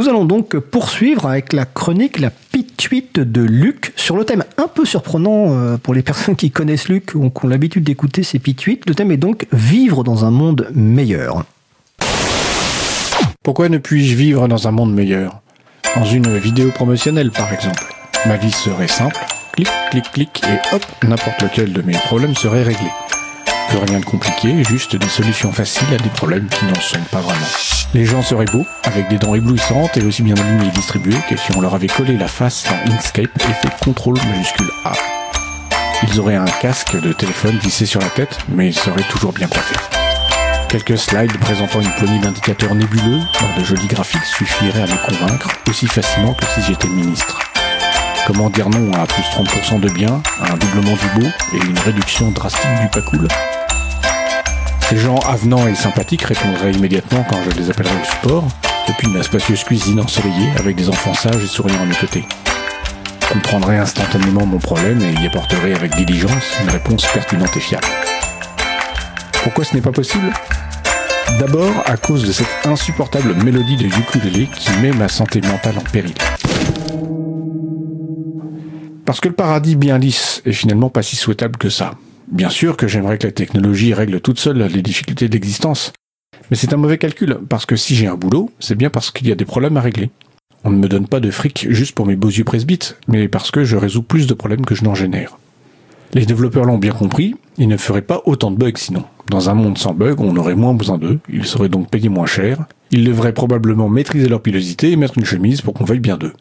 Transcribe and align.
Nous 0.00 0.08
allons 0.08 0.24
donc 0.24 0.56
poursuivre 0.56 1.26
avec 1.26 1.52
la 1.52 1.66
chronique 1.66 2.20
La 2.20 2.30
pituite 2.30 3.20
de 3.20 3.42
Luc 3.42 3.92
sur 3.96 4.16
le 4.16 4.24
thème 4.24 4.44
un 4.56 4.66
peu 4.66 4.86
surprenant 4.86 5.54
euh, 5.54 5.76
pour 5.76 5.92
les 5.92 6.00
personnes 6.10 6.36
qui 6.36 6.50
connaissent 6.50 6.88
Luc 6.88 7.14
ou 7.14 7.28
qui 7.28 7.44
ont 7.44 7.48
l'habitude 7.48 7.84
d'écouter 7.84 8.22
ses 8.22 8.38
pituites. 8.38 8.88
Le 8.88 8.94
thème 8.94 9.12
est 9.12 9.18
donc 9.18 9.46
vivre 9.52 10.02
dans 10.02 10.24
un 10.24 10.30
monde 10.30 10.70
meilleur. 10.74 11.44
Pourquoi 13.42 13.68
ne 13.68 13.76
puis-je 13.76 14.14
vivre 14.14 14.48
dans 14.48 14.66
un 14.66 14.70
monde 14.70 14.94
meilleur? 14.94 15.42
Dans 15.94 16.06
une 16.06 16.34
vidéo 16.38 16.70
promotionnelle 16.70 17.30
par 17.30 17.52
exemple. 17.52 17.84
Ma 18.24 18.38
vie 18.38 18.52
serait 18.52 18.88
simple, 18.88 19.20
clic, 19.52 19.68
clic, 19.90 20.04
clic, 20.14 20.42
et 20.44 20.74
hop, 20.74 20.82
n'importe 21.02 21.42
lequel 21.42 21.74
de 21.74 21.82
mes 21.82 21.92
problèmes 21.92 22.34
serait 22.34 22.62
réglé. 22.62 22.88
Plus 23.68 23.76
rien 23.76 24.00
de 24.00 24.06
compliqué, 24.06 24.64
juste 24.64 24.96
des 24.96 25.08
solutions 25.08 25.52
faciles 25.52 25.92
à 25.92 26.02
des 26.02 26.08
problèmes 26.08 26.46
qui 26.46 26.64
n'en 26.64 26.74
sont 26.80 27.04
pas 27.12 27.20
vraiment. 27.20 27.79
Les 27.92 28.04
gens 28.04 28.22
seraient 28.22 28.44
beaux, 28.44 28.66
avec 28.84 29.08
des 29.08 29.18
dents 29.18 29.34
éblouissantes 29.34 29.96
et 29.96 30.04
aussi 30.04 30.22
bien 30.22 30.36
alignés 30.36 30.68
et 30.68 30.70
distribués 30.70 31.16
que 31.28 31.36
si 31.36 31.50
on 31.56 31.60
leur 31.60 31.74
avait 31.74 31.88
collé 31.88 32.16
la 32.16 32.28
face 32.28 32.64
dans 32.64 32.92
Inkscape 32.92 33.36
et 33.36 33.52
fait 33.52 33.68
CTRL 33.80 34.14
majuscule 34.28 34.70
A. 34.84 34.92
Ils 36.04 36.20
auraient 36.20 36.36
un 36.36 36.44
casque 36.44 37.00
de 37.00 37.12
téléphone 37.12 37.58
vissé 37.58 37.86
sur 37.86 38.00
la 38.00 38.08
tête, 38.10 38.38
mais 38.48 38.68
ils 38.68 38.78
seraient 38.78 39.02
toujours 39.10 39.32
bien 39.32 39.48
coiffés. 39.48 39.74
Quelques 40.68 40.98
slides 40.98 41.36
présentant 41.40 41.80
une 41.80 41.90
poignée 41.98 42.20
d'indicateurs 42.20 42.76
nébuleux 42.76 43.18
dans 43.40 43.60
de 43.60 43.64
jolis 43.64 43.88
graphiques 43.88 44.24
suffiraient 44.24 44.82
à 44.82 44.86
me 44.86 45.06
convaincre 45.08 45.48
aussi 45.68 45.88
facilement 45.88 46.34
que 46.34 46.44
si 46.46 46.62
j'étais 46.62 46.86
ministre. 46.86 47.40
Comment 48.24 48.50
dire 48.50 48.70
non 48.70 48.92
à 48.92 49.06
plus 49.06 49.22
30% 49.22 49.80
de 49.80 49.88
biens, 49.90 50.22
à 50.40 50.52
un 50.52 50.56
doublement 50.56 50.92
du 50.94 51.20
beau 51.20 51.26
et 51.54 51.66
une 51.66 51.78
réduction 51.80 52.30
drastique 52.30 52.70
du 52.82 52.88
pas 52.88 53.02
cool? 53.02 53.26
Ces 54.90 54.96
gens 54.96 55.18
avenants 55.20 55.68
et 55.68 55.76
sympathiques 55.76 56.22
répondraient 56.22 56.72
immédiatement 56.72 57.24
quand 57.30 57.36
je 57.48 57.56
les 57.56 57.70
appellerai 57.70 57.94
au 57.94 58.04
support, 58.04 58.48
depuis 58.88 59.06
ma 59.06 59.22
spacieuse 59.22 59.62
cuisine 59.62 60.00
ensoleillée 60.00 60.50
avec 60.58 60.74
des 60.74 60.88
enfants 60.88 61.14
sages 61.14 61.44
et 61.44 61.46
souriants 61.46 61.82
à 61.82 61.86
mes 61.86 61.94
côtés. 61.94 62.24
Comprendraient 63.30 63.78
instantanément 63.78 64.44
mon 64.44 64.58
problème 64.58 65.00
et 65.00 65.12
y 65.12 65.26
apporteraient 65.28 65.74
avec 65.74 65.94
diligence 65.94 66.56
une 66.60 66.70
réponse 66.70 67.06
pertinente 67.06 67.56
et 67.56 67.60
fiable. 67.60 67.86
Pourquoi 69.44 69.64
ce 69.64 69.76
n'est 69.76 69.80
pas 69.80 69.92
possible? 69.92 70.32
D'abord 71.38 71.84
à 71.86 71.96
cause 71.96 72.26
de 72.26 72.32
cette 72.32 72.66
insupportable 72.66 73.34
mélodie 73.44 73.76
de 73.76 73.86
ukulélé 73.86 74.48
qui 74.48 74.72
met 74.82 74.90
ma 74.90 75.08
santé 75.08 75.40
mentale 75.40 75.78
en 75.78 75.82
péril. 75.82 76.14
Parce 79.04 79.20
que 79.20 79.28
le 79.28 79.34
paradis 79.34 79.76
bien 79.76 79.98
lisse 79.98 80.42
est 80.44 80.52
finalement 80.52 80.90
pas 80.90 81.04
si 81.04 81.14
souhaitable 81.14 81.58
que 81.58 81.70
ça. 81.70 81.92
Bien 82.30 82.48
sûr 82.48 82.76
que 82.76 82.86
j'aimerais 82.86 83.18
que 83.18 83.26
la 83.26 83.32
technologie 83.32 83.92
règle 83.92 84.20
toute 84.20 84.38
seule 84.38 84.62
les 84.62 84.82
difficultés 84.82 85.28
d'existence. 85.28 85.92
Mais 86.48 86.56
c'est 86.56 86.72
un 86.72 86.76
mauvais 86.76 86.96
calcul, 86.96 87.38
parce 87.48 87.66
que 87.66 87.74
si 87.74 87.96
j'ai 87.96 88.06
un 88.06 88.14
boulot, 88.14 88.50
c'est 88.60 88.76
bien 88.76 88.88
parce 88.88 89.10
qu'il 89.10 89.26
y 89.26 89.32
a 89.32 89.34
des 89.34 89.44
problèmes 89.44 89.76
à 89.76 89.80
régler. 89.80 90.10
On 90.62 90.70
ne 90.70 90.78
me 90.78 90.88
donne 90.88 91.08
pas 91.08 91.18
de 91.18 91.30
fric 91.30 91.66
juste 91.70 91.94
pour 91.94 92.06
mes 92.06 92.14
beaux 92.14 92.28
yeux 92.28 92.44
presbytes, 92.44 92.96
mais 93.08 93.26
parce 93.26 93.50
que 93.50 93.64
je 93.64 93.76
résous 93.76 94.02
plus 94.02 94.28
de 94.28 94.34
problèmes 94.34 94.64
que 94.64 94.76
je 94.76 94.84
n'en 94.84 94.94
génère. 94.94 95.38
Les 96.14 96.24
développeurs 96.24 96.64
l'ont 96.64 96.78
bien 96.78 96.92
compris, 96.92 97.34
ils 97.58 97.68
ne 97.68 97.76
feraient 97.76 98.02
pas 98.02 98.22
autant 98.26 98.52
de 98.52 98.56
bugs 98.56 98.72
sinon. 98.76 99.04
Dans 99.28 99.50
un 99.50 99.54
monde 99.54 99.78
sans 99.78 99.94
bugs, 99.94 100.16
on 100.18 100.36
aurait 100.36 100.54
moins 100.54 100.74
besoin 100.74 100.98
d'eux, 100.98 101.18
ils 101.28 101.46
seraient 101.46 101.68
donc 101.68 101.90
payés 101.90 102.08
moins 102.08 102.26
cher, 102.26 102.64
ils 102.92 103.04
devraient 103.04 103.34
probablement 103.34 103.88
maîtriser 103.88 104.28
leur 104.28 104.42
pilosité 104.42 104.92
et 104.92 104.96
mettre 104.96 105.18
une 105.18 105.24
chemise 105.24 105.62
pour 105.62 105.74
qu'on 105.74 105.84
veuille 105.84 105.98
bien 105.98 106.16
d'eux. 106.16 106.34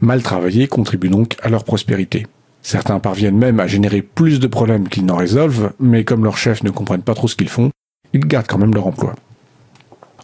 Mal 0.00 0.22
travailler 0.22 0.66
contribue 0.66 1.08
donc 1.08 1.36
à 1.42 1.48
leur 1.48 1.64
prospérité. 1.64 2.26
Certains 2.62 3.00
parviennent 3.00 3.36
même 3.36 3.60
à 3.60 3.66
générer 3.66 4.02
plus 4.02 4.38
de 4.38 4.46
problèmes 4.46 4.88
qu'ils 4.88 5.04
n'en 5.04 5.16
résolvent, 5.16 5.72
mais 5.80 6.04
comme 6.04 6.24
leurs 6.24 6.38
chefs 6.38 6.62
ne 6.62 6.70
comprennent 6.70 7.02
pas 7.02 7.14
trop 7.14 7.28
ce 7.28 7.36
qu'ils 7.36 7.48
font, 7.48 7.70
ils 8.12 8.20
gardent 8.20 8.46
quand 8.46 8.58
même 8.58 8.74
leur 8.74 8.86
emploi. 8.86 9.14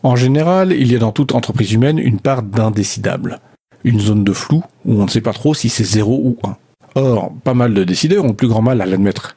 En 0.04 0.14
général, 0.14 0.72
il 0.72 0.92
y 0.92 0.96
a 0.96 1.00
dans 1.00 1.10
toute 1.10 1.34
entreprise 1.34 1.72
humaine 1.72 1.98
une 1.98 2.20
part 2.20 2.42
d'indécidable, 2.42 3.40
une 3.82 3.98
zone 3.98 4.22
de 4.22 4.32
flou 4.32 4.62
où 4.84 5.00
on 5.00 5.04
ne 5.04 5.10
sait 5.10 5.20
pas 5.20 5.32
trop 5.32 5.54
si 5.54 5.68
c'est 5.68 5.84
0 5.84 6.14
ou 6.14 6.36
1. 6.44 6.56
Or, 6.94 7.32
pas 7.42 7.54
mal 7.54 7.74
de 7.74 7.84
décideurs 7.84 8.24
ont 8.24 8.34
plus 8.34 8.48
grand 8.48 8.62
mal 8.62 8.80
à 8.80 8.86
l'admettre. 8.86 9.36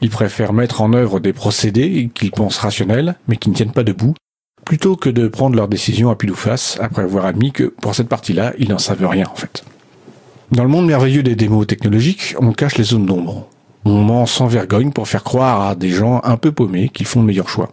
Ils 0.00 0.10
préfèrent 0.10 0.52
mettre 0.52 0.80
en 0.80 0.92
œuvre 0.92 1.20
des 1.20 1.32
procédés 1.32 2.10
qu'ils 2.14 2.32
pensent 2.32 2.58
rationnels, 2.58 3.16
mais 3.28 3.36
qui 3.36 3.50
ne 3.50 3.54
tiennent 3.54 3.72
pas 3.72 3.84
debout, 3.84 4.14
plutôt 4.64 4.96
que 4.96 5.10
de 5.10 5.28
prendre 5.28 5.56
leurs 5.56 5.68
décisions 5.68 6.10
à 6.10 6.16
pile 6.16 6.32
ou 6.32 6.36
face 6.36 6.78
après 6.80 7.02
avoir 7.02 7.26
admis 7.26 7.52
que 7.52 7.64
pour 7.64 7.94
cette 7.94 8.08
partie-là, 8.08 8.52
ils 8.58 8.70
n'en 8.70 8.78
savent 8.78 9.06
rien 9.06 9.26
en 9.30 9.34
fait. 9.34 9.64
Dans 10.52 10.64
le 10.64 10.68
monde 10.68 10.86
merveilleux 10.86 11.22
des 11.22 11.36
démos 11.36 11.64
technologiques, 11.64 12.34
on 12.40 12.52
cache 12.52 12.76
les 12.76 12.84
zones 12.84 13.06
d'ombre. 13.06 13.48
On 13.84 14.02
ment 14.02 14.26
sans 14.26 14.48
vergogne 14.48 14.90
pour 14.90 15.06
faire 15.06 15.22
croire 15.22 15.62
à 15.62 15.74
des 15.76 15.90
gens 15.90 16.20
un 16.24 16.36
peu 16.36 16.50
paumés 16.50 16.88
qu'ils 16.88 17.06
font 17.06 17.20
le 17.20 17.26
meilleur 17.26 17.48
choix. 17.48 17.72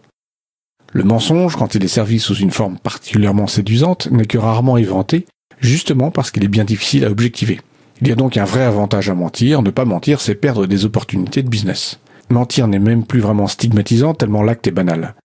Le 0.94 1.04
mensonge, 1.04 1.56
quand 1.56 1.74
il 1.74 1.84
est 1.84 1.88
servi 1.88 2.20
sous 2.20 2.36
une 2.36 2.52
forme 2.52 2.78
particulièrement 2.78 3.48
séduisante, 3.48 4.12
n'est 4.12 4.28
que 4.28 4.38
rarement 4.38 4.78
éventé, 4.78 5.26
justement 5.60 6.12
parce 6.12 6.30
qu'il 6.30 6.44
est 6.44 6.50
bien 6.50 6.66
difficile 6.66 7.04
à 7.06 7.10
objectiver. 7.10 7.60
Il 8.02 8.10
y 8.10 8.12
a 8.12 8.16
donc 8.16 8.38
un 8.38 8.46
vrai 8.46 8.62
avantage 8.62 9.10
à 9.10 9.16
mentir, 9.16 9.64
ne 9.64 9.72
pas 9.72 9.86
mentir 9.86 10.22
c'est 10.22 10.36
perdre 10.36 10.68
des 10.68 10.86
opportunités 10.86 11.42
de 11.42 11.50
business. 11.50 12.00
Mentir 12.30 12.68
n'est 12.68 12.78
même 12.78 13.06
plus 13.06 13.22
vraiment 13.22 13.48
stigmatisant 13.48 14.14
tellement 14.14 14.44
l'acte 14.44 14.68
est 14.68 14.72
banal. 14.72 15.16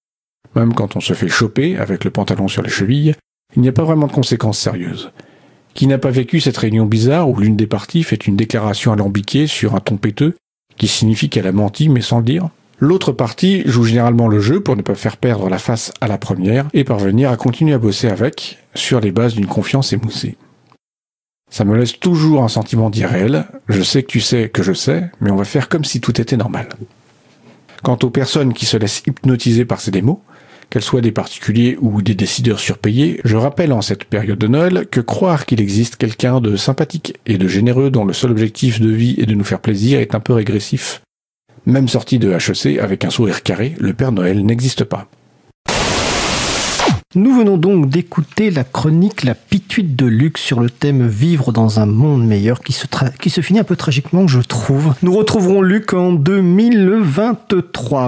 Même 0.56 0.72
quand 0.72 0.96
on 0.96 1.00
se 1.00 1.12
fait 1.12 1.28
choper 1.28 1.76
avec 1.76 2.04
le 2.04 2.10
pantalon 2.10 2.48
sur 2.48 2.62
les 2.62 2.70
chevilles, 2.70 3.14
il 3.54 3.60
n'y 3.60 3.68
a 3.68 3.72
pas 3.72 3.84
vraiment 3.84 4.06
de 4.06 4.12
conséquences 4.12 4.58
sérieuses. 4.58 5.12
Qui 5.74 5.86
n'a 5.86 5.98
pas 5.98 6.10
vécu 6.10 6.40
cette 6.40 6.56
réunion 6.56 6.86
bizarre 6.86 7.28
où 7.28 7.36
l'une 7.36 7.56
des 7.56 7.66
parties 7.66 8.02
fait 8.02 8.26
une 8.26 8.36
déclaration 8.36 8.92
alambiquée 8.92 9.46
sur 9.46 9.74
un 9.74 9.80
ton 9.80 9.96
péteux, 9.96 10.36
qui 10.76 10.88
signifie 10.88 11.28
qu'elle 11.28 11.46
a 11.46 11.52
menti 11.52 11.88
mais 11.88 12.00
sans 12.00 12.18
le 12.18 12.24
dire 12.24 12.48
L'autre 12.78 13.12
partie 13.12 13.62
joue 13.64 13.84
généralement 13.84 14.26
le 14.26 14.40
jeu 14.40 14.60
pour 14.60 14.74
ne 14.74 14.82
pas 14.82 14.96
faire 14.96 15.16
perdre 15.16 15.48
la 15.48 15.58
face 15.58 15.92
à 16.00 16.08
la 16.08 16.18
première 16.18 16.66
et 16.74 16.82
parvenir 16.82 17.30
à 17.30 17.36
continuer 17.36 17.74
à 17.74 17.78
bosser 17.78 18.08
avec, 18.08 18.58
sur 18.74 18.98
les 18.98 19.12
bases 19.12 19.34
d'une 19.34 19.46
confiance 19.46 19.92
émoussée. 19.92 20.36
Ça 21.48 21.64
me 21.64 21.76
laisse 21.76 22.00
toujours 22.00 22.42
un 22.42 22.48
sentiment 22.48 22.90
d'irréel, 22.90 23.46
je 23.68 23.82
sais 23.82 24.02
que 24.02 24.08
tu 24.08 24.20
sais 24.20 24.48
que 24.48 24.64
je 24.64 24.72
sais, 24.72 25.10
mais 25.20 25.30
on 25.30 25.36
va 25.36 25.44
faire 25.44 25.68
comme 25.68 25.84
si 25.84 26.00
tout 26.00 26.20
était 26.20 26.36
normal. 26.36 26.70
Quant 27.84 27.98
aux 28.02 28.10
personnes 28.10 28.52
qui 28.52 28.66
se 28.66 28.76
laissent 28.76 29.04
hypnotiser 29.06 29.64
par 29.64 29.80
ces 29.80 29.92
démos, 29.92 30.18
qu'elles 30.72 30.82
soient 30.82 31.02
des 31.02 31.12
particuliers 31.12 31.76
ou 31.82 32.00
des 32.00 32.14
décideurs 32.14 32.58
surpayés, 32.58 33.20
je 33.24 33.36
rappelle 33.36 33.74
en 33.74 33.82
cette 33.82 34.04
période 34.04 34.38
de 34.38 34.46
Noël 34.46 34.86
que 34.90 35.00
croire 35.00 35.44
qu'il 35.44 35.60
existe 35.60 35.96
quelqu'un 35.96 36.40
de 36.40 36.56
sympathique 36.56 37.14
et 37.26 37.36
de 37.36 37.46
généreux 37.46 37.90
dont 37.90 38.06
le 38.06 38.14
seul 38.14 38.30
objectif 38.30 38.80
de 38.80 38.88
vie 38.88 39.16
est 39.18 39.26
de 39.26 39.34
nous 39.34 39.44
faire 39.44 39.60
plaisir 39.60 40.00
est 40.00 40.14
un 40.14 40.20
peu 40.20 40.32
régressif. 40.32 41.02
Même 41.66 41.88
sorti 41.88 42.18
de 42.18 42.32
HEC 42.32 42.78
avec 42.78 43.04
un 43.04 43.10
sourire 43.10 43.42
carré, 43.42 43.74
le 43.78 43.92
Père 43.92 44.12
Noël 44.12 44.46
n'existe 44.46 44.84
pas. 44.84 45.08
Nous 47.14 47.36
venons 47.36 47.58
donc 47.58 47.90
d'écouter 47.90 48.50
la 48.50 48.64
chronique 48.64 49.24
La 49.24 49.34
pituite 49.34 49.94
de 49.94 50.06
Luc 50.06 50.38
sur 50.38 50.60
le 50.60 50.70
thème 50.70 51.06
Vivre 51.06 51.52
dans 51.52 51.78
un 51.78 51.84
monde 51.84 52.26
meilleur 52.26 52.60
qui 52.60 52.72
se, 52.72 52.86
qui 53.20 53.28
se 53.28 53.42
finit 53.42 53.58
un 53.58 53.64
peu 53.64 53.76
tragiquement, 53.76 54.26
je 54.26 54.40
trouve. 54.40 54.94
Nous 55.02 55.14
retrouverons 55.14 55.60
Luc 55.60 55.92
en 55.92 56.12
2023. 56.12 58.00